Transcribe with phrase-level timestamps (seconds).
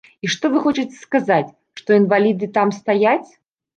[0.27, 3.31] І што вы хочаце сказаць, што інваліды там стаяць?